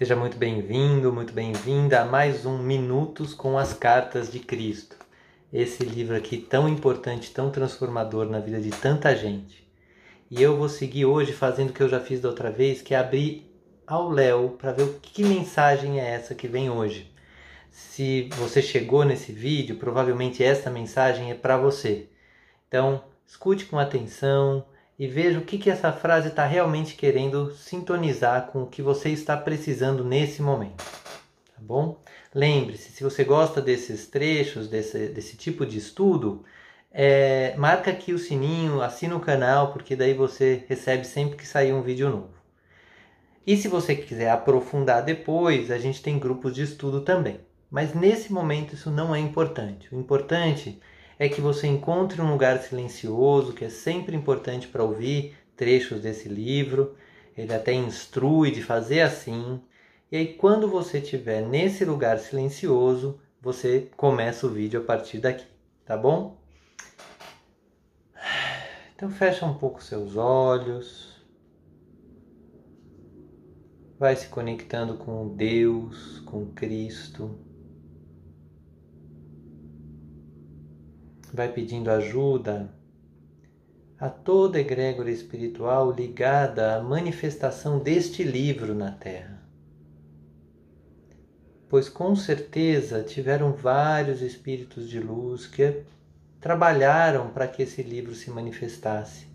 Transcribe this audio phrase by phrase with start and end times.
[0.00, 4.96] Seja muito bem-vindo, muito bem-vinda a mais um Minutos com as Cartas de Cristo.
[5.52, 9.62] Esse livro aqui tão importante, tão transformador na vida de tanta gente.
[10.30, 12.94] E eu vou seguir hoje fazendo o que eu já fiz da outra vez, que
[12.94, 13.54] é abrir
[13.86, 17.12] ao Léo para ver que mensagem é essa que vem hoje.
[17.70, 22.08] Se você chegou nesse vídeo, provavelmente essa mensagem é para você.
[22.66, 24.64] Então, escute com atenção,
[25.00, 29.08] e veja o que, que essa frase está realmente querendo sintonizar com o que você
[29.08, 30.76] está precisando nesse momento.
[30.76, 31.98] Tá bom?
[32.34, 36.44] Lembre-se, se você gosta desses trechos, desse, desse tipo de estudo,
[36.92, 41.72] é, marca aqui o sininho, assina o canal, porque daí você recebe sempre que sair
[41.72, 42.34] um vídeo novo.
[43.46, 47.40] E se você quiser aprofundar depois, a gente tem grupos de estudo também.
[47.70, 49.88] Mas nesse momento isso não é importante.
[49.94, 50.78] O importante
[51.20, 56.30] é que você encontre um lugar silencioso, que é sempre importante para ouvir trechos desse
[56.30, 56.96] livro.
[57.36, 59.60] Ele até instrui de fazer assim.
[60.10, 65.44] E aí, quando você estiver nesse lugar silencioso, você começa o vídeo a partir daqui,
[65.84, 66.40] tá bom?
[68.96, 71.22] Então, fecha um pouco seus olhos.
[73.98, 77.38] Vai se conectando com Deus, com Cristo.
[81.36, 82.70] Vai pedindo ajuda
[84.00, 89.42] a toda egrégora espiritual ligada à manifestação deste livro na Terra.
[91.68, 95.82] Pois com certeza tiveram vários espíritos de luz que
[96.40, 99.26] trabalharam para que esse livro se manifestasse,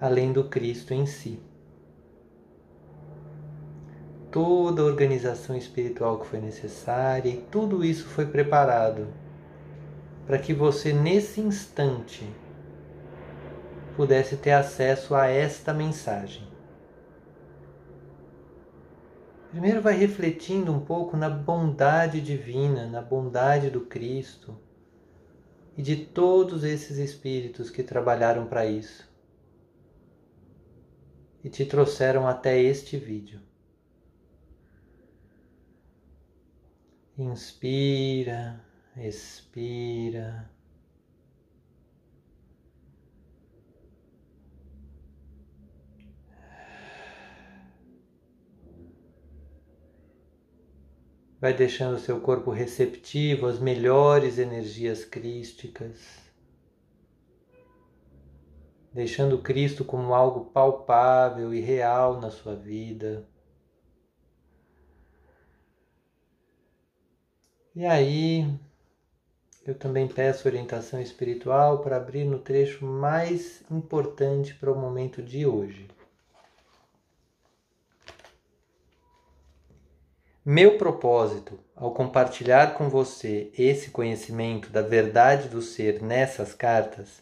[0.00, 1.40] além do Cristo em si.
[4.30, 9.08] Toda a organização espiritual que foi necessária e tudo isso foi preparado
[10.26, 12.28] para que você nesse instante
[13.96, 16.46] pudesse ter acesso a esta mensagem.
[19.50, 24.58] Primeiro vai refletindo um pouco na bondade divina, na bondade do Cristo
[25.76, 29.08] e de todos esses espíritos que trabalharam para isso
[31.42, 33.40] e te trouxeram até este vídeo.
[37.16, 38.65] Inspira
[38.96, 40.50] expira.
[51.38, 56.00] Vai deixando seu corpo receptivo às melhores energias crísticas,
[58.92, 63.28] deixando Cristo como algo palpável e real na sua vida.
[67.74, 68.58] E aí,
[69.66, 75.44] eu também peço orientação espiritual para abrir no trecho mais importante para o momento de
[75.44, 75.88] hoje.
[80.44, 87.20] Meu propósito ao compartilhar com você esse conhecimento da verdade do ser nessas cartas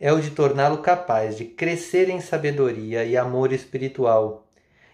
[0.00, 4.48] é o de torná-lo capaz de crescer em sabedoria e amor espiritual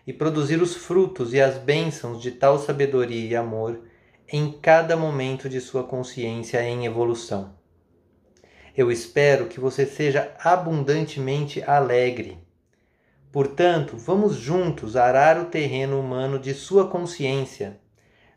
[0.04, 3.78] e produzir os frutos e as bênçãos de tal sabedoria e amor
[4.30, 7.54] em cada momento de sua consciência em evolução.
[8.76, 12.38] Eu espero que você seja abundantemente alegre.
[13.32, 17.80] Portanto, vamos juntos arar o terreno humano de sua consciência,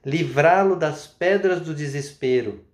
[0.05, 2.65] livrá-lo das pedras do desespero,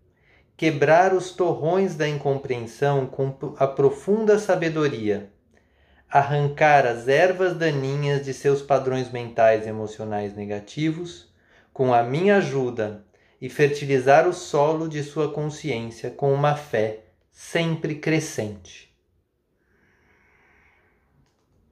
[0.55, 5.31] quebrar os torrões da incompreensão com a profunda sabedoria,
[6.09, 11.27] arrancar as ervas daninhas de seus padrões mentais e emocionais negativos,
[11.73, 13.05] com a minha ajuda
[13.39, 18.87] e fertilizar o solo de sua consciência com uma fé sempre crescente.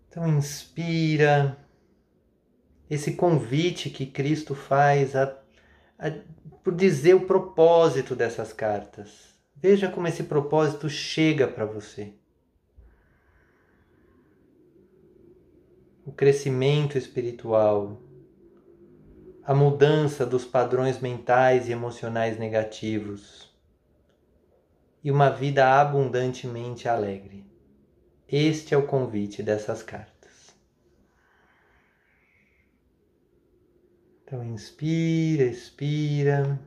[0.07, 1.57] Então, inspira
[2.89, 5.23] esse convite que Cristo faz a,
[5.97, 6.11] a,
[6.63, 9.35] por dizer o propósito dessas cartas.
[9.55, 12.13] Veja como esse propósito chega para você.
[16.05, 17.99] O crescimento espiritual,
[19.47, 23.53] a mudança dos padrões mentais e emocionais negativos
[25.03, 27.45] e uma vida abundantemente alegre.
[28.27, 30.55] Este é o convite dessas cartas.
[34.23, 36.59] Então, inspira, expira.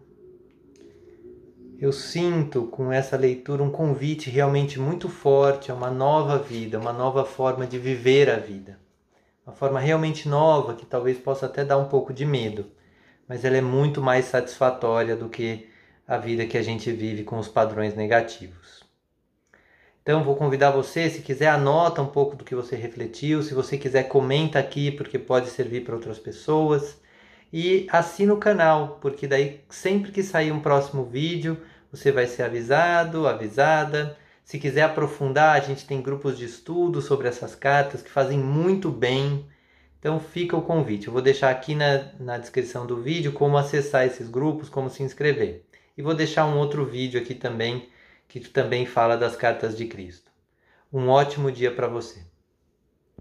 [1.80, 6.92] Eu sinto com essa leitura um convite realmente muito forte a uma nova vida, uma
[6.92, 8.78] nova forma de viver a vida
[9.48, 12.66] uma forma realmente nova que talvez possa até dar um pouco de medo,
[13.26, 15.66] mas ela é muito mais satisfatória do que
[16.06, 18.84] a vida que a gente vive com os padrões negativos.
[20.02, 23.78] Então vou convidar você, se quiser anota um pouco do que você refletiu, se você
[23.78, 27.00] quiser comenta aqui porque pode servir para outras pessoas
[27.50, 31.58] e assina o canal, porque daí sempre que sair um próximo vídeo,
[31.90, 34.14] você vai ser avisado, avisada.
[34.48, 38.90] Se quiser aprofundar, a gente tem grupos de estudo sobre essas cartas que fazem muito
[38.90, 39.46] bem.
[39.98, 41.06] Então fica o convite.
[41.06, 45.02] Eu vou deixar aqui na, na descrição do vídeo como acessar esses grupos, como se
[45.02, 45.66] inscrever.
[45.98, 47.90] E vou deixar um outro vídeo aqui também
[48.26, 50.30] que também fala das cartas de Cristo.
[50.90, 52.22] Um ótimo dia para você.